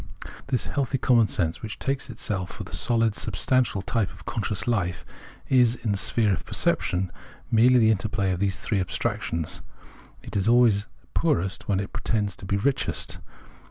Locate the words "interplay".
7.91-8.31